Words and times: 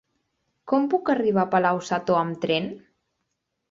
Com 0.71 0.87
puc 0.95 1.13
arribar 1.15 1.45
a 1.45 1.53
Palau-sator 1.53 2.21
amb 2.25 2.45
tren? 2.47 2.71